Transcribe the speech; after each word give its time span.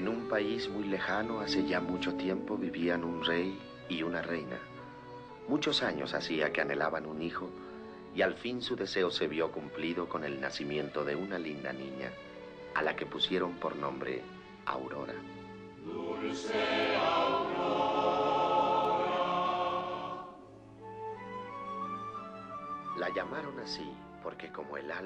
En 0.00 0.08
un 0.08 0.28
país 0.28 0.66
muy 0.70 0.84
lejano, 0.84 1.40
hace 1.40 1.66
ya 1.66 1.78
mucho 1.78 2.14
tiempo, 2.14 2.56
vivían 2.56 3.04
un 3.04 3.22
rey 3.22 3.60
y 3.86 4.02
una 4.02 4.22
reina. 4.22 4.58
Muchos 5.46 5.82
años 5.82 6.14
hacía 6.14 6.54
que 6.54 6.62
anhelaban 6.62 7.04
un 7.04 7.20
hijo 7.20 7.50
y 8.14 8.22
al 8.22 8.32
fin 8.32 8.62
su 8.62 8.76
deseo 8.76 9.10
se 9.10 9.28
vio 9.28 9.52
cumplido 9.52 10.08
con 10.08 10.24
el 10.24 10.40
nacimiento 10.40 11.04
de 11.04 11.16
una 11.16 11.38
linda 11.38 11.74
niña, 11.74 12.10
a 12.74 12.82
la 12.82 12.96
que 12.96 13.04
pusieron 13.04 13.52
por 13.56 13.76
nombre 13.76 14.22
Aurora. 14.64 15.12
La 22.96 23.14
llamaron 23.14 23.58
así 23.58 23.92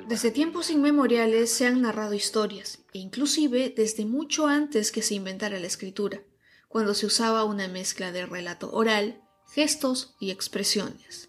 Desde 0.09 0.31
tiempos 0.31 0.71
inmemoriales 0.71 1.51
se 1.51 1.67
han 1.67 1.83
narrado 1.83 2.15
historias, 2.15 2.85
e 2.93 2.99
inclusive 2.99 3.73
desde 3.77 4.05
mucho 4.05 4.47
antes 4.47 4.93
que 4.93 5.03
se 5.03 5.15
inventara 5.15 5.59
la 5.59 5.67
escritura, 5.67 6.23
cuando 6.69 6.95
se 6.95 7.07
usaba 7.07 7.45
una 7.45 7.69
mezcla 7.69 8.13
de 8.13 8.27
relato 8.27 8.73
oral, 8.73 9.23
gestos 9.47 10.17
y 10.19 10.31
expresiones. 10.31 11.29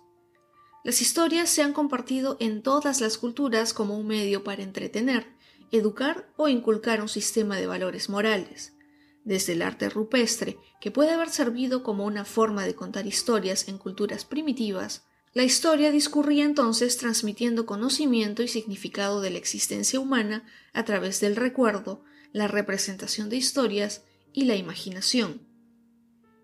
Las 0.84 1.02
historias 1.02 1.50
se 1.50 1.64
han 1.64 1.74
compartido 1.74 2.38
en 2.40 2.62
todas 2.62 3.02
las 3.02 3.18
culturas 3.18 3.74
como 3.74 3.98
un 3.98 4.08
medio 4.08 4.44
para 4.44 4.64
entretener, 4.64 5.28
educar 5.72 6.32
o 6.38 6.48
inculcar 6.48 7.02
un 7.02 7.10
sistema 7.10 7.58
de 7.58 7.68
valores 7.68 8.10
morales, 8.10 8.76
desde 9.24 9.54
el 9.54 9.62
arte 9.62 9.90
rupestre, 9.90 10.58
que 10.80 10.92
puede 10.92 11.12
haber 11.12 11.30
servido 11.30 11.84
como 11.84 12.06
una 12.06 12.26
forma 12.26 12.66
de 12.66 12.76
contar 12.76 13.08
historias 13.08 13.68
en 13.68 13.78
culturas 13.78 14.26
primitivas, 14.26 15.08
la 15.36 15.44
historia 15.44 15.92
discurría 15.92 16.46
entonces 16.46 16.96
transmitiendo 16.96 17.66
conocimiento 17.66 18.42
y 18.42 18.48
significado 18.48 19.20
de 19.20 19.32
la 19.32 19.38
existencia 19.38 20.00
humana 20.00 20.46
a 20.72 20.86
través 20.86 21.20
del 21.20 21.36
recuerdo, 21.36 22.06
la 22.32 22.48
representación 22.48 23.30
de 23.30 23.36
historias 23.36 24.06
y 24.32 24.46
la 24.46 24.56
imaginación. 24.56 25.46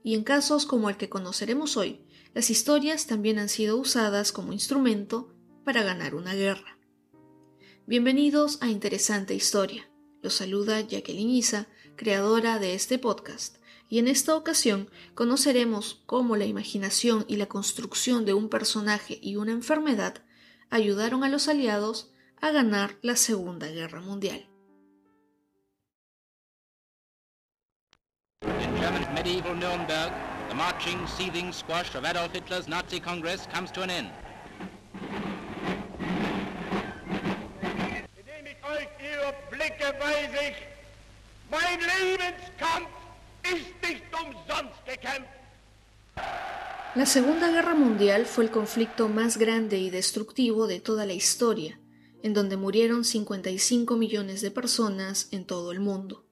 Y 0.04 0.14
en 0.14 0.26
casos 0.26 0.66
como 0.66 0.90
el 0.90 0.98
que 0.98 1.08
conoceremos 1.08 1.78
hoy, 1.78 2.02
las 2.34 2.50
historias 2.50 3.08
también 3.08 3.40
han 3.40 3.48
sido 3.48 3.78
usadas 3.78 4.34
como 4.34 4.52
instrumento 4.52 5.34
para 5.64 5.84
ganar 5.84 6.14
una 6.14 6.34
guerra. 6.36 6.78
Bienvenidos 7.88 8.58
a 8.62 8.68
Interesante 8.68 9.34
Historia. 9.34 9.90
Los 10.22 10.34
saluda 10.34 10.82
Jacqueline 10.82 11.30
Isa, 11.30 11.70
creadora 11.96 12.60
de 12.60 12.74
este 12.74 13.00
podcast 13.00 13.61
y 13.92 14.00
en 14.00 14.08
esta 14.08 14.38
ocasión 14.38 14.90
conoceremos 15.16 16.02
cómo 16.06 16.38
la 16.38 16.46
imaginación 16.46 17.26
y 17.28 17.36
la 17.36 17.48
construcción 17.48 18.24
de 18.26 18.34
un 18.34 18.48
personaje 18.48 19.20
y 19.22 19.36
una 19.36 19.52
enfermedad 19.52 20.24
ayudaron 20.70 21.26
a 21.26 21.30
los 21.30 21.50
aliados 21.50 22.10
a 22.40 22.52
ganar 22.52 22.96
la 23.02 23.18
Segunda 23.18 23.68
Guerra 23.68 24.00
Mundial. 24.00 24.48
In 28.44 28.78
German's 28.78 29.10
medieval 29.14 29.56
Nuremberg, 29.56 30.14
the 30.48 30.56
marching, 30.56 31.06
seething 31.06 31.52
squash 31.52 31.94
of 31.94 32.06
Adolf 32.06 32.32
Hitler's 32.32 32.70
Nazi 32.70 33.02
Congress 33.02 33.46
comes 33.54 33.74
to 33.74 33.82
an 33.82 33.90
end. 33.90 34.10
Indem 38.18 38.46
ich 38.46 38.64
euch 38.64 38.88
ihre 39.04 39.36
Blicke 39.52 39.92
mein 41.52 41.80
Lebenskampf 41.82 43.01
La 46.94 47.06
Segunda 47.06 47.50
Guerra 47.50 47.74
Mundial 47.74 48.26
fue 48.26 48.44
el 48.44 48.52
conflicto 48.52 49.08
más 49.08 49.38
grande 49.38 49.80
y 49.80 49.90
destructivo 49.90 50.68
de 50.68 50.82
toda 50.82 51.06
la 51.06 51.14
historia, 51.14 51.80
en 52.22 52.34
donde 52.34 52.58
murieron 52.58 53.06
55 53.06 53.96
millones 53.96 54.42
de 54.42 54.52
personas 54.52 55.30
en 55.32 55.46
todo 55.46 55.72
el 55.72 55.80
mundo. 55.80 56.26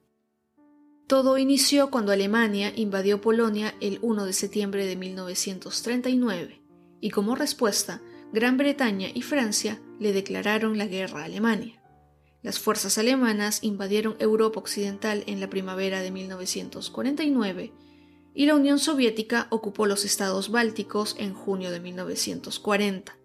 Todo 1.06 1.38
inició 1.38 1.90
cuando 1.90 2.12
Alemania 2.12 2.72
invadió 2.76 3.20
Polonia 3.20 3.74
el 3.80 3.98
1 4.02 4.26
de 4.26 4.32
septiembre 4.32 4.86
de 4.86 4.96
1939, 4.96 6.60
y 7.00 7.10
como 7.10 7.34
respuesta, 7.34 8.02
Gran 8.32 8.56
Bretaña 8.58 9.08
y 9.12 9.22
Francia 9.22 9.80
le 9.98 10.12
declararon 10.12 10.78
la 10.78 10.86
guerra 10.86 11.22
a 11.22 11.24
Alemania. 11.24 11.79
Las 12.42 12.58
fuerzas 12.58 12.96
alemanas 12.96 13.62
invadieron 13.62 14.16
Europa 14.18 14.60
Occidental 14.60 15.24
en 15.26 15.40
la 15.40 15.50
primavera 15.50 16.00
de 16.00 16.10
1949 16.10 17.72
y 18.34 18.46
la 18.46 18.54
Unión 18.54 18.78
Soviética 18.78 19.46
ocupó 19.50 19.86
los 19.86 20.04
estados 20.04 20.50
bálticos 20.50 21.16
en 21.18 21.34
junio 21.34 21.70
de 21.70 21.80
1940. 21.80 23.18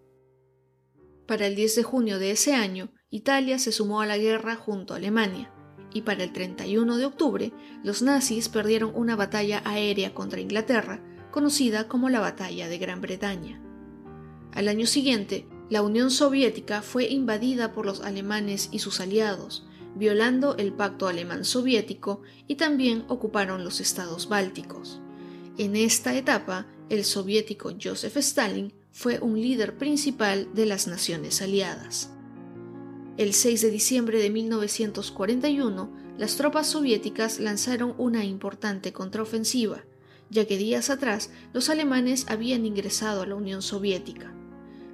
Para 1.27 1.47
el 1.47 1.55
10 1.55 1.75
de 1.75 1.83
junio 1.83 2.19
de 2.19 2.31
ese 2.31 2.53
año, 2.53 2.91
Italia 3.09 3.57
se 3.57 3.71
sumó 3.71 4.01
a 4.01 4.05
la 4.05 4.17
guerra 4.17 4.55
junto 4.55 4.93
a 4.93 4.97
Alemania, 4.97 5.51
y 5.93 6.01
para 6.01 6.23
el 6.23 6.33
31 6.33 6.97
de 6.97 7.05
octubre, 7.05 7.53
los 7.83 8.01
nazis 8.01 8.49
perdieron 8.49 8.91
una 8.93 9.15
batalla 9.15 9.61
aérea 9.63 10.13
contra 10.13 10.41
Inglaterra, 10.41 11.01
conocida 11.31 11.87
como 11.87 12.09
la 12.09 12.19
Batalla 12.19 12.67
de 12.67 12.77
Gran 12.77 13.01
Bretaña. 13.01 13.61
Al 14.51 14.67
año 14.67 14.87
siguiente, 14.87 15.47
la 15.67 15.81
Unión 15.81 16.11
Soviética 16.11 16.83
fue 16.83 17.05
invadida 17.07 17.73
por 17.73 17.87
los 17.87 18.01
alemanes 18.01 18.69
y 18.71 18.79
sus 18.79 18.99
aliados, 18.99 19.65
violando 19.95 20.57
el 20.57 20.73
pacto 20.73 21.07
alemán-soviético 21.07 22.21
y 22.47 22.55
también 22.55 23.03
ocuparon 23.07 23.63
los 23.63 23.79
estados 23.79 24.29
bálticos. 24.29 25.01
En 25.57 25.75
esta 25.75 26.15
etapa, 26.15 26.67
el 26.89 27.03
soviético 27.03 27.71
Joseph 27.81 28.17
Stalin 28.17 28.73
fue 28.91 29.19
un 29.19 29.41
líder 29.41 29.77
principal 29.77 30.49
de 30.53 30.67
las 30.67 30.87
naciones 30.87 31.41
aliadas. 31.41 32.11
El 33.17 33.33
6 33.33 33.61
de 33.61 33.71
diciembre 33.71 34.19
de 34.19 34.29
1941, 34.29 35.89
las 36.17 36.35
tropas 36.35 36.67
soviéticas 36.67 37.39
lanzaron 37.39 37.95
una 37.97 38.23
importante 38.23 38.93
contraofensiva, 38.93 39.83
ya 40.29 40.45
que 40.45 40.57
días 40.57 40.89
atrás 40.89 41.31
los 41.53 41.69
alemanes 41.69 42.25
habían 42.29 42.65
ingresado 42.65 43.21
a 43.21 43.25
la 43.25 43.35
Unión 43.35 43.61
Soviética. 43.61 44.34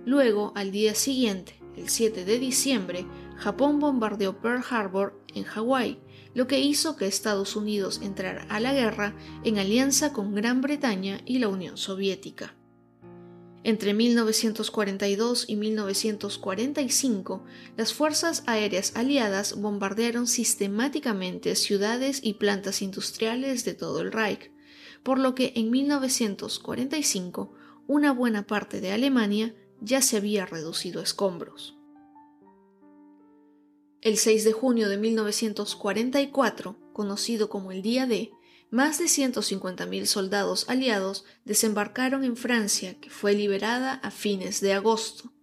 Luego, 0.06 0.52
al 0.56 0.72
día 0.72 0.96
siguiente, 0.96 1.62
el 1.78 1.90
7 1.90 2.26
de 2.26 2.40
diciembre, 2.40 3.06
Japón 3.38 3.80
bombardeó 3.80 4.40
Pearl 4.40 4.64
Harbor 4.70 5.20
en 5.34 5.44
Hawái, 5.44 6.00
lo 6.34 6.48
que 6.48 6.60
hizo 6.60 6.96
que 6.96 7.08
Estados 7.08 7.56
Unidos 7.56 8.02
entrara 8.04 8.46
a 8.50 8.60
la 8.60 8.74
guerra 8.74 9.16
en 9.44 9.60
alianza 9.60 10.14
con 10.14 10.34
Gran 10.34 10.62
Bretaña 10.62 11.22
y 11.26 11.40
la 11.40 11.50
Unión 11.50 11.78
Soviética. 11.78 12.56
Entre 13.64 13.94
1942 13.94 15.46
y 15.48 15.56
1945, 15.56 17.44
las 17.78 17.94
fuerzas 17.94 18.44
aéreas 18.48 18.94
aliadas 18.96 19.60
bombardearon 19.60 20.26
sistemáticamente 20.26 21.56
ciudades 21.56 22.22
y 22.24 22.34
plantas 22.36 22.82
industriales 22.82 23.64
de 23.64 23.76
todo 23.76 24.02
el 24.02 24.12
Reich, 24.12 24.52
por 25.04 25.20
lo 25.20 25.36
que 25.36 25.54
en 25.56 25.70
1945 25.70 27.54
una 27.88 28.12
buena 28.14 28.48
parte 28.48 28.82
de 28.82 28.94
Alemania 28.94 29.54
ya 29.82 30.02
se 30.02 30.18
había 30.18 30.46
reducido 30.46 31.02
a 31.02 31.04
escombros. 31.04 31.76
El 34.02 34.18
6 34.18 34.46
de 34.46 34.52
junio 34.54 34.90
de 34.90 34.98
1944, 34.98 36.80
conocido 36.94 37.50
como 37.50 37.72
el 37.72 37.82
Día 37.82 38.08
D, 38.08 38.32
más 38.72 38.98
de 38.98 39.06
150.000 39.06 40.06
soldados 40.06 40.70
aliados 40.70 41.26
desembarcaron 41.44 42.24
en 42.24 42.38
Francia, 42.38 42.98
que 43.00 43.10
fue 43.10 43.34
liberada 43.34 43.96
a 43.96 44.10
fines 44.10 44.62
de 44.62 44.74
agosto. 44.74 45.34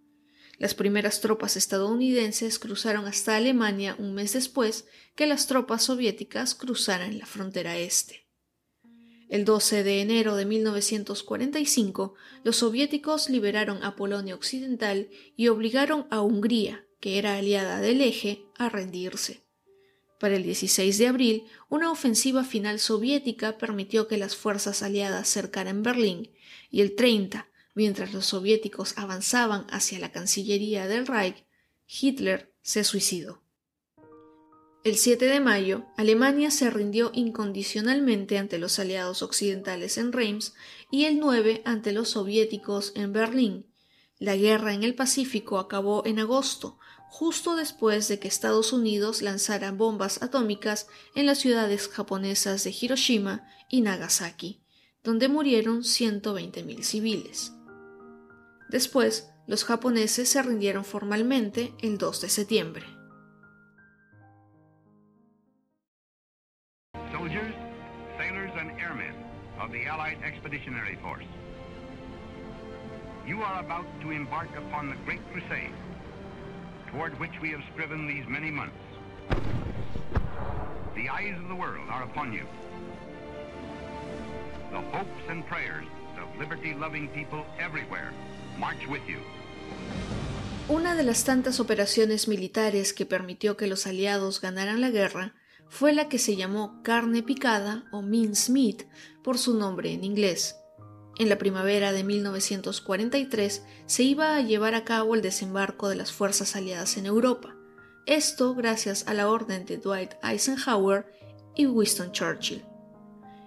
Las 0.57 0.73
primeras 0.73 1.21
tropas 1.21 1.55
estadounidenses 1.55 2.59
cruzaron 2.59 3.05
hasta 3.05 3.37
Alemania 3.37 3.95
un 3.97 4.13
mes 4.13 4.33
después 4.33 4.87
que 5.15 5.27
las 5.27 5.47
tropas 5.47 5.83
soviéticas 5.83 6.55
cruzaran 6.55 7.17
la 7.17 7.25
frontera 7.25 7.77
este. 7.77 8.28
El 9.29 9.45
12 9.45 9.83
de 9.83 10.01
enero 10.01 10.35
de 10.35 10.45
1945, 10.45 12.15
los 12.43 12.57
soviéticos 12.57 13.29
liberaron 13.29 13.83
a 13.83 13.95
Polonia 13.95 14.33
Occidental 14.33 15.09
y 15.37 15.49
obligaron 15.49 16.07
a 16.09 16.21
Hungría, 16.21 16.87
que 16.99 17.19
era 17.19 17.37
aliada 17.37 17.79
del 17.79 18.01
eje, 18.01 18.43
a 18.57 18.69
rendirse. 18.69 19.43
Para 20.19 20.35
el 20.35 20.43
16 20.43 20.97
de 20.97 21.07
abril, 21.07 21.43
una 21.69 21.91
ofensiva 21.91 22.43
final 22.43 22.79
soviética 22.79 23.59
permitió 23.59 24.07
que 24.07 24.17
las 24.17 24.35
fuerzas 24.35 24.81
aliadas 24.81 25.29
cercaran 25.29 25.83
Berlín, 25.83 26.31
y 26.71 26.81
el 26.81 26.95
30, 26.95 27.47
mientras 27.75 28.13
los 28.13 28.25
soviéticos 28.25 28.97
avanzaban 28.97 29.67
hacia 29.69 29.99
la 29.99 30.11
Cancillería 30.11 30.87
del 30.87 31.05
Reich, 31.05 31.45
Hitler 31.87 32.51
se 32.61 32.83
suicidó. 32.83 33.43
El 34.85 34.95
7 34.95 35.25
de 35.25 35.41
mayo, 35.41 35.85
Alemania 35.97 36.51
se 36.51 36.69
rindió 36.69 37.11
incondicionalmente 37.13 38.37
ante 38.37 38.57
los 38.57 38.79
aliados 38.79 39.21
occidentales 39.21 39.97
en 39.97 40.13
Reims 40.13 40.53
y 40.89 41.03
el 41.03 41.19
9 41.19 41.63
ante 41.65 41.91
los 41.91 42.11
soviéticos 42.11 42.93
en 42.95 43.11
Berlín. 43.11 43.65
La 44.19 44.37
guerra 44.37 44.73
en 44.73 44.83
el 44.83 44.95
Pacífico 44.95 45.59
acabó 45.59 46.05
en 46.05 46.19
agosto, 46.19 46.79
justo 47.09 47.57
después 47.57 48.07
de 48.07 48.19
que 48.19 48.29
Estados 48.29 48.71
Unidos 48.71 49.21
lanzara 49.21 49.73
bombas 49.73 50.23
atómicas 50.23 50.87
en 51.13 51.25
las 51.25 51.39
ciudades 51.39 51.89
japonesas 51.89 52.63
de 52.63 52.73
Hiroshima 52.79 53.49
y 53.69 53.81
Nagasaki, 53.81 54.61
donde 55.03 55.27
murieron 55.27 55.81
120.000 55.81 56.83
civiles. 56.83 57.51
Después, 58.69 59.27
los 59.45 59.65
japoneses 59.65 60.29
se 60.29 60.41
rindieron 60.41 60.85
formalmente 60.85 61.73
el 61.81 61.97
2 61.97 62.21
de 62.21 62.29
septiembre. 62.29 62.98
Allied 69.89 70.17
Expeditionary 70.23 70.97
Force. 71.01 71.25
You 73.25 73.41
are 73.41 73.59
about 73.59 73.87
to 74.01 74.11
embark 74.11 74.49
upon 74.55 74.89
the 74.89 74.95
Great 75.03 75.21
Crusade 75.31 75.73
toward 76.91 77.19
which 77.19 77.33
we 77.41 77.49
have 77.49 77.61
striven 77.73 78.07
these 78.07 78.25
many 78.27 78.51
months. 78.51 78.77
The 80.95 81.09
eyes 81.09 81.35
of 81.41 81.47
the 81.47 81.55
world 81.55 81.87
are 81.89 82.03
upon 82.03 82.33
you. 82.33 82.45
The 84.71 84.81
hopes 84.93 85.23
and 85.27 85.45
prayers 85.47 85.85
of 86.21 86.37
liberty-loving 86.37 87.07
people 87.09 87.43
everywhere 87.59 88.11
march 88.59 88.87
with 88.87 89.01
you. 89.07 89.19
Una 90.69 90.93
de 90.93 91.01
las 91.01 91.23
tantas 91.23 91.59
operaciones 91.59 92.27
militares 92.27 92.93
que 92.93 93.07
permitió 93.07 93.57
que 93.57 93.65
los 93.65 93.87
aliados 93.87 94.39
ganaran 94.39 94.81
la 94.81 94.91
guerra 94.91 95.33
fue 95.69 95.93
la 95.93 96.09
que 96.09 96.19
se 96.19 96.35
llamó 96.35 96.81
carne 96.83 97.23
picada 97.23 97.85
o 97.91 98.01
mincemeat 98.01 98.83
por 99.23 99.37
su 99.37 99.57
nombre 99.57 99.93
en 99.93 100.03
inglés. 100.03 100.57
En 101.17 101.29
la 101.29 101.37
primavera 101.37 101.91
de 101.91 102.03
1943 102.03 103.63
se 103.85 104.03
iba 104.03 104.35
a 104.35 104.41
llevar 104.41 104.75
a 104.75 104.83
cabo 104.83 105.15
el 105.15 105.21
desembarco 105.21 105.87
de 105.87 105.95
las 105.95 106.11
fuerzas 106.11 106.55
aliadas 106.55 106.97
en 106.97 107.05
Europa, 107.05 107.55
esto 108.05 108.55
gracias 108.55 109.07
a 109.07 109.13
la 109.13 109.29
orden 109.29 109.65
de 109.65 109.77
Dwight 109.77 110.13
Eisenhower 110.23 111.05
y 111.55 111.67
Winston 111.67 112.11
Churchill. 112.11 112.63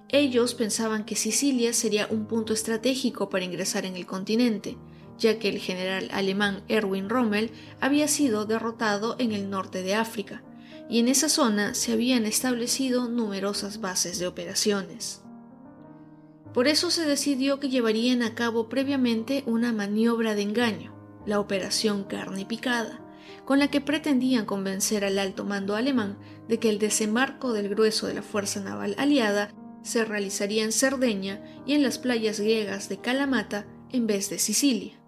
Ellos 0.09 0.55
pensaban 0.55 1.05
que 1.05 1.17
Sicilia 1.17 1.73
sería 1.73 2.07
un 2.07 2.27
punto 2.27 2.53
estratégico 2.53 3.29
para 3.29 3.45
ingresar 3.45 3.87
en 3.87 3.97
el 3.97 4.07
continente, 4.07 4.77
ya 5.19 5.39
que 5.39 5.49
el 5.49 5.59
general 5.59 6.11
alemán 6.13 6.63
Erwin 6.69 7.09
Rommel 7.09 7.51
había 7.81 8.07
sido 8.07 8.45
derrotado 8.45 9.17
en 9.19 9.33
el 9.33 9.51
norte 9.51 9.83
de 9.83 9.95
África, 9.95 10.45
y 10.93 10.99
en 10.99 11.09
esa 11.09 11.31
zona 11.31 11.73
se 11.73 11.95
habían 11.95 12.27
establecido 12.27 13.09
numerosas 13.09 13.81
bases 13.81 14.19
de 14.19 14.27
operaciones. 14.27 15.23
Por 16.53 16.69
eso 16.69 16.91
se 16.91 17.07
decidió 17.07 17.59
que 17.61 17.71
llevarían 17.71 18.23
a 18.23 18.35
cabo 18.35 18.69
previamente 18.69 19.43
una 19.47 19.73
maniobra 19.73 20.35
de 20.35 20.43
engaño, 20.43 20.95
la 21.25 21.41
Operación 21.41 22.05
Carne 22.05 22.45
Picada, 22.45 23.01
con 23.47 23.59
la 23.59 23.69
que 23.69 23.81
pretendían 23.81 24.45
convencer 24.45 25.03
al 25.07 25.19
alto 25.19 25.47
mando 25.47 25.77
alemán 25.77 26.19
de 26.47 26.59
que 26.59 26.69
el 26.69 26.79
desembarco 26.79 27.55
del 27.55 27.71
grueso 27.71 28.07
de 28.07 28.13
la 28.13 28.23
Fuerza 28.23 28.61
Naval 28.61 28.95
Aliada 28.99 29.51
se 29.83 30.05
realizaría 30.05 30.63
en 30.63 30.73
Cerdeña 30.73 31.43
y 31.65 31.73
en 31.73 31.83
las 31.83 31.97
playas 31.97 32.39
griegas 32.39 32.91
de 32.91 33.01
Kalamata 33.01 33.67
en 33.93 34.07
vez 34.07 34.29
de 34.29 34.39
Sicilia. 34.39 35.01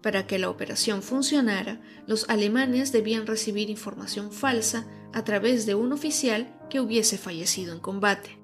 Para 0.00 0.26
que 0.26 0.38
la 0.38 0.48
operación 0.48 1.02
funcionara, 1.02 1.82
los 2.06 2.26
alemanes 2.30 2.90
debían 2.90 3.26
recibir 3.26 3.68
información 3.68 4.32
falsa 4.32 4.86
a 5.12 5.24
través 5.24 5.66
de 5.66 5.74
un 5.74 5.92
oficial 5.92 6.56
que 6.68 6.80
hubiese 6.80 7.18
fallecido 7.18 7.72
en 7.72 7.80
combate. 7.80 8.38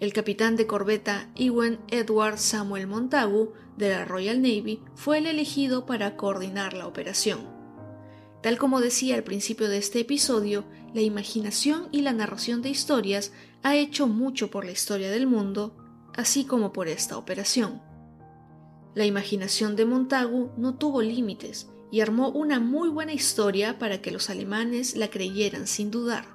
El 0.00 0.12
capitán 0.12 0.56
de 0.56 0.66
corbeta 0.66 1.30
Ewan 1.34 1.80
Edward 1.88 2.38
Samuel 2.38 2.86
Montagu 2.86 3.52
de 3.76 3.90
la 3.90 4.04
Royal 4.04 4.40
Navy 4.40 4.80
fue 4.94 5.18
el 5.18 5.26
elegido 5.26 5.86
para 5.86 6.16
coordinar 6.16 6.72
la 6.72 6.86
operación. 6.86 7.40
Tal 8.42 8.58
como 8.58 8.80
decía 8.80 9.16
al 9.16 9.24
principio 9.24 9.68
de 9.68 9.78
este 9.78 10.00
episodio, 10.00 10.64
la 10.94 11.00
imaginación 11.00 11.88
y 11.90 12.02
la 12.02 12.12
narración 12.12 12.62
de 12.62 12.70
historias 12.70 13.32
ha 13.62 13.74
hecho 13.76 14.06
mucho 14.06 14.50
por 14.50 14.64
la 14.64 14.70
historia 14.70 15.10
del 15.10 15.26
mundo, 15.26 15.76
así 16.14 16.44
como 16.44 16.72
por 16.72 16.86
esta 16.86 17.18
operación. 17.18 17.82
La 18.94 19.04
imaginación 19.04 19.74
de 19.74 19.84
Montagu 19.84 20.50
no 20.56 20.76
tuvo 20.76 21.02
límites 21.02 21.68
y 21.90 22.00
armó 22.00 22.30
una 22.30 22.60
muy 22.60 22.88
buena 22.88 23.12
historia 23.12 23.78
para 23.78 24.00
que 24.02 24.10
los 24.10 24.30
alemanes 24.30 24.96
la 24.96 25.08
creyeran 25.08 25.66
sin 25.66 25.90
dudar. 25.90 26.26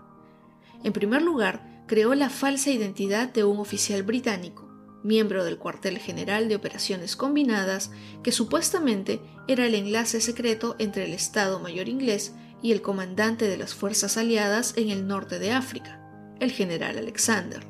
En 0.84 0.94
primer 0.94 1.22
lugar, 1.22 1.84
creó 1.88 2.16
la 2.16 2.30
falsa 2.30 2.72
identidad 2.72 3.30
de 3.30 3.44
un 3.44 3.60
oficial 3.60 4.04
británico, 4.04 4.70
miembro 5.04 5.44
del 5.44 5.58
cuartel 5.58 5.98
general 5.98 6.48
de 6.48 6.56
operaciones 6.56 7.16
combinadas, 7.16 7.92
que 8.24 8.32
supuestamente 8.32 9.22
era 9.48 9.66
el 9.66 9.76
enlace 9.76 10.22
secreto 10.22 10.76
entre 10.80 11.06
el 11.06 11.14
Estado 11.14 11.60
Mayor 11.60 11.90
inglés 11.90 12.34
y 12.62 12.72
el 12.72 12.82
comandante 12.82 13.48
de 13.48 13.58
las 13.58 13.74
fuerzas 13.74 14.18
aliadas 14.18 14.74
en 14.78 14.90
el 14.90 15.06
norte 15.06 15.40
de 15.40 15.52
África, 15.52 16.00
el 16.40 16.52
general 16.52 16.98
Alexander. 16.98 17.66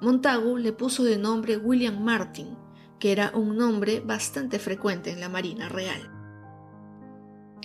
Montagu 0.00 0.56
le 0.56 0.72
puso 0.72 1.04
de 1.04 1.18
nombre 1.18 1.56
William 1.56 2.02
Martin, 2.02 2.56
que 2.98 3.12
era 3.12 3.30
un 3.34 3.56
nombre 3.56 4.00
bastante 4.00 4.58
frecuente 4.58 5.10
en 5.10 5.20
la 5.20 5.28
Marina 5.28 5.68
Real. 5.68 6.15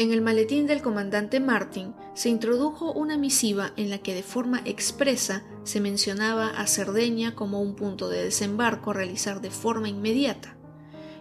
En 0.02 0.12
el 0.12 0.24
maletín 0.24 0.66
del 0.66 0.82
comandante 0.82 1.40
Martin 1.40 1.94
se 2.16 2.30
introdujo 2.30 2.92
una 2.92 3.18
misiva 3.18 3.72
en 3.78 3.92
la 3.92 4.00
que 4.00 4.16
de 4.16 4.24
forma 4.24 4.64
expresa 4.66 5.46
se 5.64 5.80
mencionaba 5.80 6.48
a 6.48 6.66
Cerdeña 6.66 7.36
como 7.36 7.62
un 7.62 7.76
punto 7.76 8.10
de 8.10 8.24
desembarco 8.24 8.90
a 8.90 8.94
realizar 8.96 9.42
de 9.42 9.52
forma 9.52 9.90
inmediata. 9.90 10.58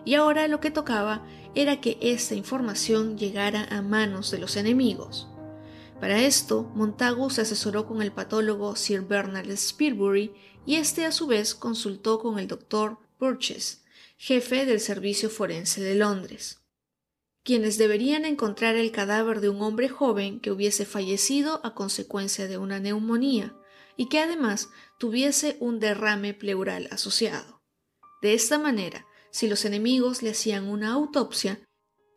Y 0.06 0.14
ahora 0.14 0.48
lo 0.48 0.60
que 0.60 0.70
tocaba 0.70 1.26
era 1.54 1.82
que 1.82 1.98
esta 2.00 2.34
información 2.34 3.18
llegara 3.18 3.64
a 3.64 3.82
manos 3.82 4.30
de 4.30 4.38
los 4.38 4.56
enemigos. 4.56 5.28
Para 6.00 6.22
esto, 6.22 6.72
Montagu 6.74 7.28
se 7.28 7.42
asesoró 7.42 7.86
con 7.86 8.00
el 8.00 8.12
patólogo 8.12 8.76
Sir 8.76 9.02
Bernard 9.02 9.54
Spilbury 9.58 10.32
y 10.64 10.76
este 10.76 11.04
a 11.04 11.12
su 11.12 11.26
vez 11.26 11.54
consultó 11.54 12.18
con 12.18 12.38
el 12.38 12.48
doctor 12.48 12.96
Burgess, 13.18 13.82
jefe 14.16 14.64
del 14.64 14.80
Servicio 14.80 15.28
Forense 15.28 15.82
de 15.82 15.96
Londres 15.96 16.59
quienes 17.42 17.78
deberían 17.78 18.24
encontrar 18.24 18.76
el 18.76 18.92
cadáver 18.92 19.40
de 19.40 19.48
un 19.48 19.62
hombre 19.62 19.88
joven 19.88 20.40
que 20.40 20.50
hubiese 20.50 20.84
fallecido 20.84 21.60
a 21.64 21.74
consecuencia 21.74 22.46
de 22.48 22.58
una 22.58 22.80
neumonía 22.80 23.56
y 23.96 24.08
que 24.08 24.18
además 24.18 24.70
tuviese 24.98 25.56
un 25.60 25.80
derrame 25.80 26.34
pleural 26.34 26.88
asociado. 26.90 27.62
De 28.22 28.34
esta 28.34 28.58
manera, 28.58 29.06
si 29.30 29.48
los 29.48 29.64
enemigos 29.64 30.22
le 30.22 30.30
hacían 30.30 30.68
una 30.68 30.92
autopsia, 30.92 31.60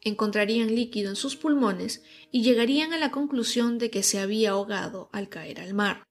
encontrarían 0.02 0.76
líquido 0.76 1.10
en 1.10 1.16
sus 1.16 1.36
pulmones 1.36 2.04
y 2.32 2.44
llegarían 2.44 2.92
a 2.94 2.98
la 2.98 3.12
conclusión 3.12 3.78
de 3.78 3.90
que 3.90 4.04
se 4.04 4.20
había 4.20 4.52
ahogado 4.52 5.10
al 5.14 5.30
caer 5.30 5.62
al 5.62 5.74
mar. 5.74 6.04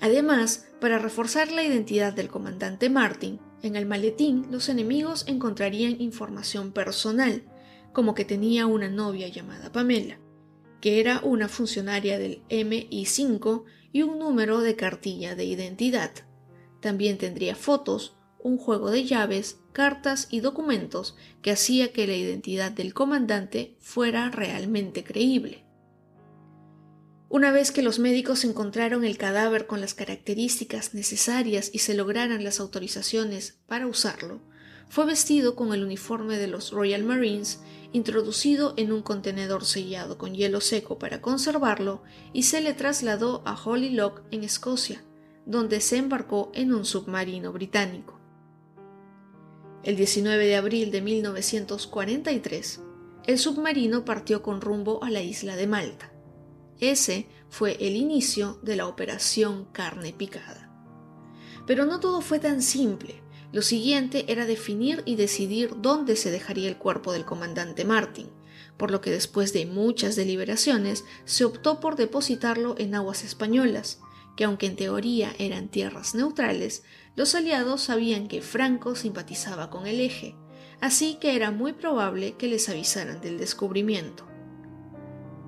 Además, 0.00 0.68
para 0.80 0.98
reforzar 0.98 1.50
la 1.50 1.62
identidad 1.62 2.12
del 2.12 2.28
comandante 2.28 2.90
Martin, 2.90 3.40
en 3.62 3.76
el 3.76 3.86
maletín 3.86 4.46
los 4.50 4.68
enemigos 4.68 5.24
encontrarían 5.26 6.00
información 6.00 6.72
personal, 6.72 7.44
como 7.96 8.14
que 8.14 8.26
tenía 8.26 8.66
una 8.66 8.90
novia 8.90 9.26
llamada 9.28 9.72
Pamela, 9.72 10.20
que 10.82 11.00
era 11.00 11.22
una 11.24 11.48
funcionaria 11.48 12.18
del 12.18 12.42
MI5 12.50 13.64
y 13.90 14.02
un 14.02 14.18
número 14.18 14.60
de 14.60 14.76
cartilla 14.76 15.34
de 15.34 15.46
identidad. 15.46 16.10
También 16.82 17.16
tendría 17.16 17.56
fotos, 17.56 18.14
un 18.38 18.58
juego 18.58 18.90
de 18.90 19.04
llaves, 19.04 19.60
cartas 19.72 20.28
y 20.30 20.40
documentos 20.40 21.16
que 21.40 21.52
hacía 21.52 21.94
que 21.94 22.06
la 22.06 22.12
identidad 22.12 22.70
del 22.70 22.92
comandante 22.92 23.78
fuera 23.80 24.30
realmente 24.30 25.02
creíble. 25.02 25.64
Una 27.30 27.50
vez 27.50 27.72
que 27.72 27.80
los 27.80 27.98
médicos 27.98 28.44
encontraron 28.44 29.06
el 29.06 29.16
cadáver 29.16 29.66
con 29.66 29.80
las 29.80 29.94
características 29.94 30.92
necesarias 30.92 31.70
y 31.72 31.78
se 31.78 31.94
lograran 31.94 32.44
las 32.44 32.60
autorizaciones 32.60 33.58
para 33.66 33.86
usarlo, 33.86 34.42
fue 34.88 35.06
vestido 35.06 35.56
con 35.56 35.72
el 35.72 35.84
uniforme 35.84 36.38
de 36.38 36.46
los 36.46 36.70
Royal 36.70 37.04
Marines, 37.04 37.60
introducido 37.92 38.74
en 38.76 38.92
un 38.92 39.02
contenedor 39.02 39.64
sellado 39.64 40.18
con 40.18 40.34
hielo 40.34 40.60
seco 40.60 40.98
para 40.98 41.20
conservarlo 41.20 42.02
y 42.32 42.44
se 42.44 42.60
le 42.60 42.74
trasladó 42.74 43.42
a 43.46 43.54
Holy 43.62 43.90
Lock 43.90 44.22
en 44.30 44.44
Escocia, 44.44 45.04
donde 45.44 45.80
se 45.80 45.96
embarcó 45.96 46.50
en 46.54 46.72
un 46.72 46.84
submarino 46.84 47.52
británico. 47.52 48.20
El 49.82 49.96
19 49.96 50.46
de 50.46 50.56
abril 50.56 50.90
de 50.90 51.00
1943, 51.00 52.80
el 53.26 53.38
submarino 53.38 54.04
partió 54.04 54.42
con 54.42 54.60
rumbo 54.60 55.02
a 55.02 55.10
la 55.10 55.22
isla 55.22 55.56
de 55.56 55.66
Malta. 55.66 56.12
Ese 56.78 57.28
fue 57.48 57.76
el 57.80 57.96
inicio 57.96 58.58
de 58.62 58.76
la 58.76 58.86
operación 58.86 59.66
carne 59.72 60.12
picada. 60.12 60.70
Pero 61.66 61.86
no 61.86 62.00
todo 62.00 62.20
fue 62.20 62.38
tan 62.38 62.62
simple. 62.62 63.22
Lo 63.52 63.62
siguiente 63.62 64.24
era 64.28 64.46
definir 64.46 65.02
y 65.06 65.16
decidir 65.16 65.70
dónde 65.78 66.16
se 66.16 66.30
dejaría 66.30 66.68
el 66.68 66.78
cuerpo 66.78 67.12
del 67.12 67.24
comandante 67.24 67.84
Martin, 67.84 68.28
por 68.76 68.90
lo 68.90 69.00
que 69.00 69.10
después 69.10 69.52
de 69.52 69.66
muchas 69.66 70.16
deliberaciones 70.16 71.04
se 71.24 71.44
optó 71.44 71.80
por 71.80 71.96
depositarlo 71.96 72.74
en 72.78 72.94
aguas 72.94 73.24
españolas, 73.24 74.00
que 74.36 74.44
aunque 74.44 74.66
en 74.66 74.76
teoría 74.76 75.34
eran 75.38 75.68
tierras 75.68 76.14
neutrales, 76.14 76.82
los 77.14 77.34
aliados 77.34 77.82
sabían 77.82 78.28
que 78.28 78.42
Franco 78.42 78.94
simpatizaba 78.94 79.70
con 79.70 79.86
el 79.86 80.00
eje, 80.00 80.34
así 80.80 81.16
que 81.20 81.34
era 81.34 81.50
muy 81.50 81.72
probable 81.72 82.34
que 82.36 82.48
les 82.48 82.68
avisaran 82.68 83.20
del 83.20 83.38
descubrimiento. 83.38 84.26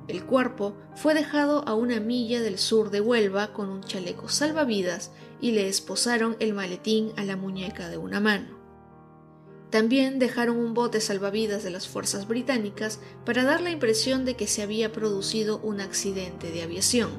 El 0.08 0.24
cuerpo 0.24 0.74
fue 0.94 1.12
dejado 1.12 1.68
a 1.68 1.74
una 1.74 2.00
milla 2.00 2.40
del 2.40 2.58
sur 2.58 2.90
de 2.90 3.02
Huelva 3.02 3.52
con 3.52 3.68
un 3.68 3.82
chaleco 3.82 4.30
salvavidas 4.30 5.10
y 5.38 5.52
le 5.52 5.68
esposaron 5.68 6.36
el 6.40 6.54
maletín 6.54 7.12
a 7.16 7.24
la 7.24 7.36
muñeca 7.36 7.90
de 7.90 7.98
una 7.98 8.18
mano. 8.18 8.58
También 9.70 10.18
dejaron 10.18 10.56
un 10.56 10.72
bote 10.72 11.02
salvavidas 11.02 11.62
de 11.62 11.70
las 11.70 11.86
fuerzas 11.86 12.26
británicas 12.26 13.00
para 13.26 13.44
dar 13.44 13.60
la 13.60 13.70
impresión 13.70 14.24
de 14.24 14.34
que 14.34 14.46
se 14.46 14.62
había 14.62 14.92
producido 14.92 15.58
un 15.58 15.82
accidente 15.82 16.50
de 16.50 16.62
aviación. 16.62 17.10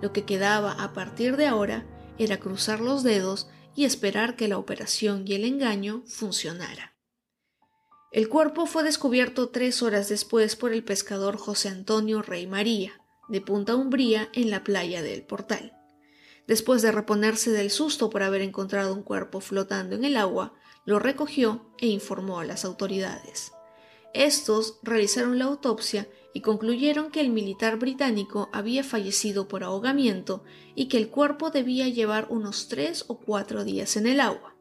Lo 0.00 0.12
que 0.12 0.24
quedaba 0.24 0.72
a 0.72 0.92
partir 0.92 1.36
de 1.36 1.48
ahora 1.48 1.84
era 2.18 2.38
cruzar 2.38 2.78
los 2.78 3.02
dedos 3.02 3.48
y 3.74 3.84
esperar 3.84 4.36
que 4.36 4.46
la 4.46 4.58
operación 4.58 5.24
y 5.26 5.34
el 5.34 5.44
engaño 5.44 6.04
funcionara. 6.06 6.91
El 8.12 8.28
cuerpo 8.28 8.66
fue 8.66 8.82
descubierto 8.82 9.48
tres 9.48 9.82
horas 9.82 10.10
después 10.10 10.54
por 10.54 10.74
el 10.74 10.84
pescador 10.84 11.38
José 11.38 11.70
Antonio 11.70 12.20
Rey 12.20 12.46
María, 12.46 13.00
de 13.30 13.40
Punta 13.40 13.74
Umbría, 13.74 14.28
en 14.34 14.50
la 14.50 14.64
playa 14.64 15.00
del 15.00 15.22
Portal. 15.22 15.72
Después 16.46 16.82
de 16.82 16.92
reponerse 16.92 17.50
del 17.52 17.70
susto 17.70 18.10
por 18.10 18.22
haber 18.22 18.42
encontrado 18.42 18.92
un 18.92 19.02
cuerpo 19.02 19.40
flotando 19.40 19.96
en 19.96 20.04
el 20.04 20.18
agua, 20.18 20.52
lo 20.84 20.98
recogió 20.98 21.72
e 21.78 21.86
informó 21.86 22.38
a 22.38 22.44
las 22.44 22.66
autoridades. 22.66 23.52
Estos 24.12 24.78
realizaron 24.82 25.38
la 25.38 25.46
autopsia 25.46 26.06
y 26.34 26.42
concluyeron 26.42 27.10
que 27.10 27.20
el 27.20 27.30
militar 27.30 27.78
británico 27.78 28.50
había 28.52 28.84
fallecido 28.84 29.48
por 29.48 29.64
ahogamiento 29.64 30.44
y 30.74 30.88
que 30.88 30.98
el 30.98 31.08
cuerpo 31.08 31.48
debía 31.48 31.88
llevar 31.88 32.26
unos 32.28 32.68
tres 32.68 33.06
o 33.08 33.18
cuatro 33.20 33.64
días 33.64 33.96
en 33.96 34.06
el 34.06 34.20
agua. 34.20 34.51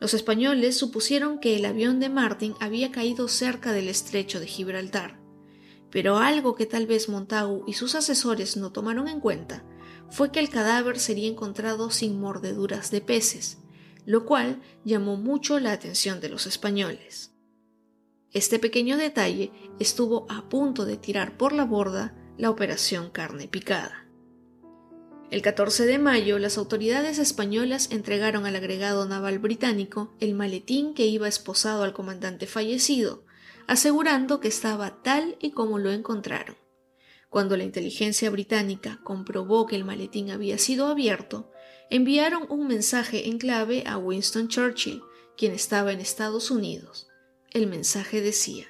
Los 0.00 0.14
españoles 0.14 0.76
supusieron 0.76 1.38
que 1.38 1.56
el 1.56 1.64
avión 1.64 2.00
de 2.00 2.08
Martin 2.08 2.54
había 2.60 2.92
caído 2.92 3.28
cerca 3.28 3.72
del 3.72 3.88
estrecho 3.88 4.40
de 4.40 4.46
Gibraltar, 4.46 5.18
pero 5.90 6.18
algo 6.18 6.54
que 6.54 6.66
tal 6.66 6.86
vez 6.86 7.08
Montagu 7.08 7.64
y 7.66 7.72
sus 7.72 7.94
asesores 7.94 8.56
no 8.56 8.72
tomaron 8.72 9.08
en 9.08 9.20
cuenta 9.20 9.64
fue 10.10 10.30
que 10.30 10.40
el 10.40 10.50
cadáver 10.50 10.98
sería 10.98 11.28
encontrado 11.28 11.90
sin 11.90 12.20
mordeduras 12.20 12.90
de 12.90 13.00
peces, 13.00 13.58
lo 14.04 14.24
cual 14.24 14.62
llamó 14.84 15.16
mucho 15.16 15.58
la 15.58 15.72
atención 15.72 16.20
de 16.20 16.28
los 16.28 16.46
españoles. 16.46 17.32
Este 18.32 18.58
pequeño 18.58 18.96
detalle 18.98 19.50
estuvo 19.80 20.26
a 20.28 20.48
punto 20.48 20.84
de 20.84 20.96
tirar 20.96 21.36
por 21.36 21.52
la 21.52 21.64
borda 21.64 22.14
la 22.36 22.50
operación 22.50 23.10
carne 23.10 23.48
picada. 23.48 24.05
El 25.28 25.42
14 25.42 25.86
de 25.86 25.98
mayo, 25.98 26.38
las 26.38 26.56
autoridades 26.56 27.18
españolas 27.18 27.90
entregaron 27.90 28.46
al 28.46 28.54
agregado 28.54 29.06
naval 29.06 29.40
británico 29.40 30.14
el 30.20 30.34
maletín 30.34 30.94
que 30.94 31.06
iba 31.06 31.26
esposado 31.26 31.82
al 31.82 31.92
comandante 31.92 32.46
fallecido, 32.46 33.24
asegurando 33.66 34.38
que 34.38 34.46
estaba 34.46 35.02
tal 35.02 35.36
y 35.40 35.50
como 35.50 35.78
lo 35.80 35.90
encontraron. 35.90 36.56
Cuando 37.28 37.56
la 37.56 37.64
inteligencia 37.64 38.30
británica 38.30 39.00
comprobó 39.02 39.66
que 39.66 39.74
el 39.74 39.84
maletín 39.84 40.30
había 40.30 40.58
sido 40.58 40.86
abierto, 40.86 41.50
enviaron 41.90 42.46
un 42.48 42.68
mensaje 42.68 43.28
en 43.28 43.38
clave 43.38 43.82
a 43.84 43.98
Winston 43.98 44.46
Churchill, 44.46 45.02
quien 45.36 45.52
estaba 45.52 45.92
en 45.92 45.98
Estados 46.00 46.52
Unidos. 46.52 47.08
El 47.50 47.66
mensaje 47.66 48.20
decía, 48.20 48.68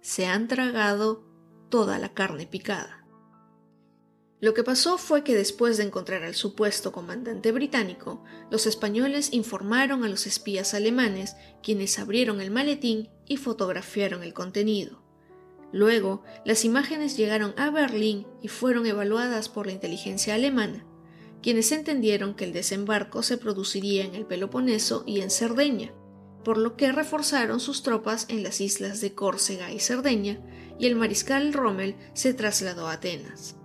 se 0.00 0.26
han 0.26 0.48
tragado 0.48 1.24
toda 1.70 2.00
la 2.00 2.12
carne 2.14 2.48
picada. 2.48 3.03
Lo 4.44 4.52
que 4.52 4.62
pasó 4.62 4.98
fue 4.98 5.24
que 5.24 5.34
después 5.34 5.78
de 5.78 5.84
encontrar 5.84 6.22
al 6.22 6.34
supuesto 6.34 6.92
comandante 6.92 7.50
británico, 7.50 8.22
los 8.50 8.66
españoles 8.66 9.32
informaron 9.32 10.04
a 10.04 10.08
los 10.10 10.26
espías 10.26 10.74
alemanes, 10.74 11.34
quienes 11.62 11.98
abrieron 11.98 12.42
el 12.42 12.50
maletín 12.50 13.08
y 13.26 13.38
fotografiaron 13.38 14.22
el 14.22 14.34
contenido. 14.34 15.02
Luego, 15.72 16.24
las 16.44 16.66
imágenes 16.66 17.16
llegaron 17.16 17.54
a 17.56 17.70
Berlín 17.70 18.26
y 18.42 18.48
fueron 18.48 18.84
evaluadas 18.84 19.48
por 19.48 19.64
la 19.64 19.72
inteligencia 19.72 20.34
alemana, 20.34 20.84
quienes 21.42 21.72
entendieron 21.72 22.34
que 22.34 22.44
el 22.44 22.52
desembarco 22.52 23.22
se 23.22 23.38
produciría 23.38 24.04
en 24.04 24.14
el 24.14 24.26
Peloponeso 24.26 25.04
y 25.06 25.22
en 25.22 25.30
Cerdeña, 25.30 25.94
por 26.44 26.58
lo 26.58 26.76
que 26.76 26.92
reforzaron 26.92 27.60
sus 27.60 27.82
tropas 27.82 28.26
en 28.28 28.42
las 28.42 28.60
islas 28.60 29.00
de 29.00 29.14
Córcega 29.14 29.72
y 29.72 29.80
Cerdeña, 29.80 30.38
y 30.78 30.86
el 30.86 30.96
mariscal 30.96 31.54
Rommel 31.54 31.96
se 32.12 32.34
trasladó 32.34 32.88
a 32.88 32.92
Atenas. 32.92 33.56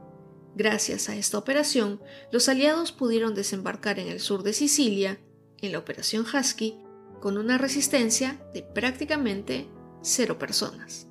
Gracias 0.59 1.07
a 1.07 1.15
esta 1.15 1.37
operación, 1.37 2.01
los 2.33 2.49
aliados 2.49 2.91
pudieron 2.91 3.33
desembarcar 3.33 3.97
en 3.97 4.09
el 4.09 4.19
sur 4.19 4.43
de 4.43 4.51
Sicilia, 4.51 5.17
en 5.61 5.71
la 5.71 5.79
Operación 5.79 6.25
Husky, 6.25 6.77
con 7.21 7.37
una 7.37 7.57
resistencia 7.57 8.41
de 8.53 8.63
prácticamente 8.63 9.69
cero 10.01 10.37
personas. 10.37 11.08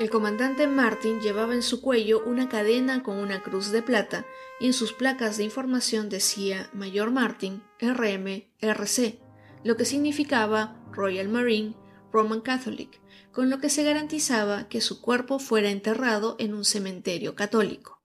El 0.00 0.08
comandante 0.08 0.66
Martin 0.66 1.20
llevaba 1.20 1.52
en 1.52 1.62
su 1.62 1.82
cuello 1.82 2.22
una 2.24 2.48
cadena 2.48 3.02
con 3.02 3.18
una 3.18 3.42
cruz 3.42 3.70
de 3.70 3.82
plata 3.82 4.24
y 4.58 4.64
en 4.64 4.72
sus 4.72 4.94
placas 4.94 5.36
de 5.36 5.44
información 5.44 6.08
decía 6.08 6.70
Mayor 6.72 7.10
Martin, 7.10 7.62
RM, 7.80 8.46
RC, 8.60 9.20
lo 9.62 9.76
que 9.76 9.84
significaba 9.84 10.82
Royal 10.90 11.28
Marine, 11.28 11.74
Roman 12.10 12.40
Catholic, 12.40 12.98
con 13.30 13.50
lo 13.50 13.58
que 13.58 13.68
se 13.68 13.84
garantizaba 13.84 14.68
que 14.70 14.80
su 14.80 15.02
cuerpo 15.02 15.38
fuera 15.38 15.70
enterrado 15.70 16.34
en 16.38 16.54
un 16.54 16.64
cementerio 16.64 17.34
católico. 17.34 18.02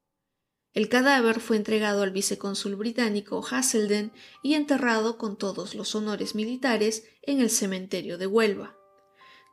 El 0.73 0.89
cadáver 0.89 1.39
fue 1.39 1.55
entregado 1.55 2.03
al 2.03 2.11
vicecónsul 2.11 2.75
británico 2.75 3.41
Hasselden 3.49 4.11
y 4.43 4.55
enterrado 4.55 5.17
con 5.17 5.37
todos 5.37 5.75
los 5.75 5.95
honores 5.95 6.35
militares 6.35 7.05
en 7.21 7.39
el 7.39 7.49
cementerio 7.49 8.17
de 8.17 8.27
Huelva. 8.27 8.75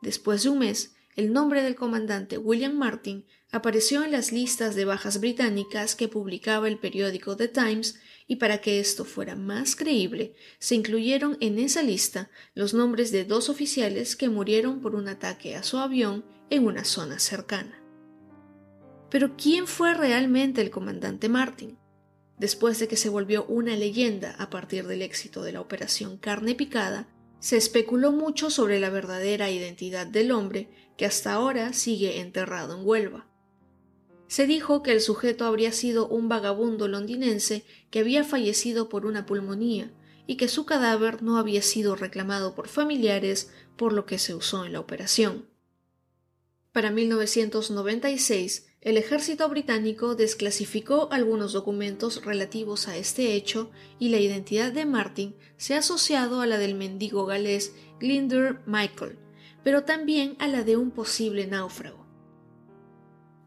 Después 0.01 0.43
de 0.43 0.49
un 0.49 0.59
mes, 0.59 0.93
el 1.15 1.31
nombre 1.31 1.63
del 1.63 1.75
comandante 1.75 2.37
William 2.37 2.75
Martin 2.75 3.25
apareció 3.51 4.03
en 4.03 4.11
las 4.11 4.31
listas 4.31 4.75
de 4.75 4.85
bajas 4.85 5.19
británicas 5.19 5.95
que 5.95 6.07
publicaba 6.07 6.67
el 6.67 6.79
periódico 6.79 7.37
The 7.37 7.47
Times 7.47 7.99
y 8.27 8.37
para 8.37 8.61
que 8.61 8.79
esto 8.79 9.05
fuera 9.05 9.35
más 9.35 9.75
creíble, 9.75 10.35
se 10.59 10.75
incluyeron 10.75 11.37
en 11.39 11.59
esa 11.59 11.83
lista 11.83 12.31
los 12.55 12.73
nombres 12.73 13.11
de 13.11 13.25
dos 13.25 13.49
oficiales 13.49 14.15
que 14.15 14.29
murieron 14.29 14.81
por 14.81 14.95
un 14.95 15.07
ataque 15.07 15.55
a 15.55 15.63
su 15.63 15.77
avión 15.77 16.25
en 16.49 16.65
una 16.65 16.83
zona 16.83 17.19
cercana. 17.19 17.83
Pero 19.09 19.35
¿quién 19.37 19.67
fue 19.67 19.93
realmente 19.93 20.61
el 20.61 20.71
comandante 20.71 21.29
Martin? 21.29 21.77
Después 22.39 22.79
de 22.79 22.87
que 22.87 22.97
se 22.97 23.09
volvió 23.09 23.45
una 23.45 23.75
leyenda 23.75 24.35
a 24.39 24.49
partir 24.49 24.87
del 24.87 25.03
éxito 25.03 25.43
de 25.43 25.51
la 25.51 25.61
operación 25.61 26.17
Carne 26.17 26.55
Picada, 26.55 27.07
se 27.43 27.57
especuló 27.57 28.13
mucho 28.13 28.49
sobre 28.49 28.79
la 28.79 28.89
verdadera 28.89 29.51
identidad 29.51 30.07
del 30.07 30.31
hombre 30.31 30.69
que 30.95 31.05
hasta 31.05 31.33
ahora 31.33 31.73
sigue 31.73 32.21
enterrado 32.21 32.79
en 32.79 32.87
Huelva. 32.87 33.27
Se 34.29 34.47
dijo 34.47 34.81
que 34.81 34.93
el 34.93 35.01
sujeto 35.01 35.43
habría 35.43 35.73
sido 35.73 36.07
un 36.07 36.29
vagabundo 36.29 36.87
londinense 36.87 37.65
que 37.91 37.99
había 37.99 38.23
fallecido 38.23 38.87
por 38.87 39.05
una 39.05 39.25
pulmonía 39.25 39.91
y 40.25 40.37
que 40.37 40.47
su 40.47 40.65
cadáver 40.65 41.21
no 41.21 41.37
había 41.37 41.61
sido 41.61 41.97
reclamado 41.97 42.55
por 42.55 42.69
familiares 42.69 43.51
por 43.75 43.91
lo 43.91 44.05
que 44.05 44.19
se 44.19 44.33
usó 44.33 44.63
en 44.63 44.71
la 44.71 44.79
operación. 44.79 45.49
Para 46.71 46.91
1996, 46.91 48.67
el 48.83 48.97
ejército 48.97 49.47
británico 49.47 50.13
desclasificó 50.13 51.07
algunos 51.09 51.53
documentos 51.53 52.25
relativos 52.25 52.89
a 52.89 52.97
este 52.97 53.33
hecho 53.33 53.71
y 53.97 54.09
la 54.09 54.19
identidad 54.19 54.73
de 54.73 54.85
Martin 54.85 55.35
se 55.55 55.75
ha 55.75 55.77
asociado 55.77 56.41
a 56.41 56.47
la 56.47 56.57
del 56.57 56.75
mendigo 56.75 57.25
galés 57.25 57.73
Glinder 58.01 58.59
Michael, 58.65 59.17
pero 59.63 59.83
también 59.85 60.35
a 60.39 60.47
la 60.47 60.63
de 60.63 60.75
un 60.75 60.91
posible 60.91 61.47
náufrago. 61.47 62.05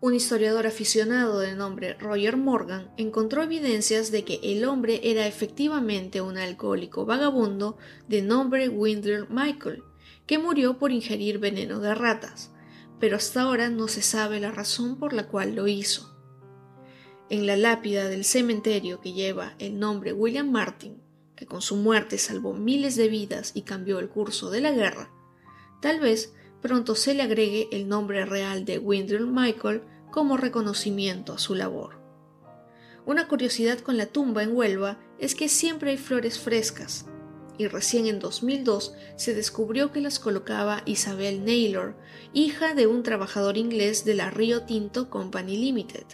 Un 0.00 0.14
historiador 0.14 0.66
aficionado 0.66 1.38
de 1.40 1.54
nombre 1.54 1.94
Roger 1.94 2.38
Morgan 2.38 2.90
encontró 2.96 3.42
evidencias 3.42 4.10
de 4.10 4.24
que 4.24 4.40
el 4.42 4.64
hombre 4.64 5.00
era 5.02 5.26
efectivamente 5.26 6.22
un 6.22 6.38
alcohólico 6.38 7.04
vagabundo 7.04 7.76
de 8.08 8.22
nombre 8.22 8.70
Windler 8.70 9.28
Michael, 9.28 9.82
que 10.26 10.38
murió 10.38 10.78
por 10.78 10.92
ingerir 10.92 11.38
veneno 11.38 11.80
de 11.80 11.94
ratas, 11.94 12.52
pero 12.98 13.16
hasta 13.16 13.42
ahora 13.42 13.68
no 13.68 13.88
se 13.88 14.02
sabe 14.02 14.40
la 14.40 14.50
razón 14.50 14.98
por 14.98 15.12
la 15.12 15.28
cual 15.28 15.54
lo 15.54 15.68
hizo. 15.68 16.16
En 17.28 17.46
la 17.46 17.56
lápida 17.56 18.08
del 18.08 18.24
cementerio 18.24 19.00
que 19.00 19.12
lleva 19.12 19.54
el 19.58 19.78
nombre 19.78 20.12
William 20.12 20.50
Martin, 20.50 21.02
que 21.34 21.46
con 21.46 21.60
su 21.60 21.76
muerte 21.76 22.18
salvó 22.18 22.54
miles 22.54 22.96
de 22.96 23.08
vidas 23.08 23.52
y 23.54 23.62
cambió 23.62 23.98
el 23.98 24.08
curso 24.08 24.50
de 24.50 24.60
la 24.60 24.70
guerra, 24.70 25.10
tal 25.80 26.00
vez 26.00 26.32
pronto 26.62 26.94
se 26.94 27.14
le 27.14 27.22
agregue 27.22 27.68
el 27.72 27.88
nombre 27.88 28.24
real 28.24 28.64
de 28.64 28.78
Windrell 28.78 29.26
Michael 29.26 29.82
como 30.10 30.36
reconocimiento 30.36 31.32
a 31.32 31.38
su 31.38 31.54
labor. 31.54 32.00
Una 33.04 33.28
curiosidad 33.28 33.78
con 33.80 33.96
la 33.96 34.06
tumba 34.06 34.42
en 34.42 34.56
Huelva 34.56 34.98
es 35.18 35.34
que 35.34 35.48
siempre 35.48 35.90
hay 35.90 35.96
flores 35.96 36.38
frescas, 36.38 37.06
y 37.58 37.68
recién 37.68 38.06
en 38.06 38.18
2002 38.18 38.94
se 39.16 39.34
descubrió 39.34 39.92
que 39.92 40.00
las 40.00 40.18
colocaba 40.18 40.82
Isabel 40.84 41.44
Naylor, 41.44 41.96
hija 42.32 42.74
de 42.74 42.86
un 42.86 43.02
trabajador 43.02 43.56
inglés 43.56 44.04
de 44.04 44.14
la 44.14 44.30
Rio 44.30 44.62
Tinto 44.62 45.10
Company 45.10 45.56
Limited, 45.56 46.06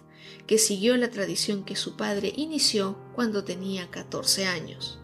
que 0.47 0.59
siguió 0.59 0.97
la 0.97 1.11
tradición 1.11 1.65
que 1.65 1.77
su 1.77 1.97
padre 1.97 2.33
inició 2.37 2.99
cuando 3.15 3.45
tenía 3.45 3.91
14 3.91 4.47
años. 4.47 5.01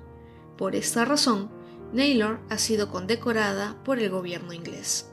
Por 0.57 0.75
esta 0.75 1.05
razón, 1.05 1.51
Naylor 1.93 2.41
ha 2.51 2.59
sido 2.59 2.91
condecorada 2.91 3.83
por 3.85 3.99
el 3.99 4.11
gobierno 4.11 4.53
inglés. 4.53 5.11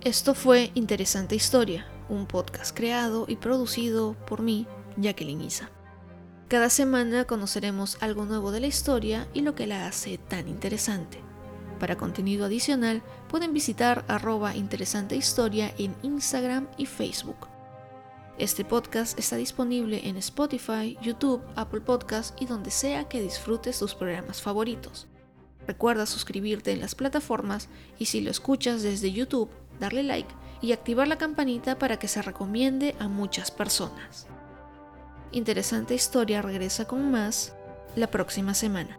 Esto 0.00 0.34
fue 0.34 0.70
Interesante 0.74 1.34
Historia, 1.34 1.86
un 2.08 2.26
podcast 2.26 2.76
creado 2.76 3.24
y 3.28 3.36
producido 3.36 4.14
por 4.26 4.42
mí, 4.42 4.66
Jacqueline 4.96 5.42
Isa. 5.42 5.70
Cada 6.48 6.70
semana 6.70 7.24
conoceremos 7.24 7.98
algo 8.00 8.24
nuevo 8.24 8.52
de 8.52 8.60
la 8.60 8.66
historia 8.66 9.28
y 9.34 9.42
lo 9.42 9.54
que 9.54 9.66
la 9.66 9.86
hace 9.86 10.16
tan 10.16 10.48
interesante. 10.48 11.20
Para 11.78 11.96
contenido 11.96 12.46
adicional 12.46 13.02
pueden 13.28 13.52
visitar 13.52 14.04
arroba 14.08 14.56
interesante 14.56 15.14
historia 15.14 15.72
en 15.78 15.94
Instagram 16.02 16.66
y 16.76 16.86
Facebook. 16.86 17.48
Este 18.38 18.64
podcast 18.64 19.18
está 19.18 19.36
disponible 19.36 20.08
en 20.08 20.16
Spotify, 20.16 20.96
YouTube, 21.02 21.42
Apple 21.56 21.80
Podcast 21.80 22.40
y 22.40 22.46
donde 22.46 22.70
sea 22.70 23.08
que 23.08 23.20
disfrutes 23.20 23.78
tus 23.78 23.94
programas 23.94 24.40
favoritos. 24.40 25.06
Recuerda 25.66 26.06
suscribirte 26.06 26.72
en 26.72 26.80
las 26.80 26.94
plataformas 26.94 27.68
y 27.98 28.06
si 28.06 28.22
lo 28.22 28.30
escuchas 28.30 28.82
desde 28.82 29.12
YouTube, 29.12 29.50
darle 29.78 30.02
like 30.02 30.34
y 30.60 30.72
activar 30.72 31.08
la 31.08 31.18
campanita 31.18 31.78
para 31.78 31.98
que 31.98 32.08
se 32.08 32.22
recomiende 32.22 32.96
a 32.98 33.08
muchas 33.08 33.50
personas. 33.50 34.26
Interesante 35.30 35.94
historia 35.94 36.42
regresa 36.42 36.86
con 36.86 37.10
más 37.10 37.54
la 37.94 38.08
próxima 38.08 38.54
semana. 38.54 38.98